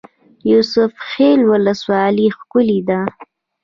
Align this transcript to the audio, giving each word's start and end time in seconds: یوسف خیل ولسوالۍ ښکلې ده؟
یوسف 0.51 0.91
خیل 1.09 1.39
ولسوالۍ 1.51 2.27
ښکلې 2.37 2.79
ده؟ 2.89 2.99